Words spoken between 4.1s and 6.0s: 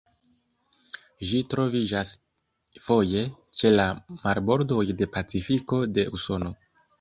marbordoj de Pacifiko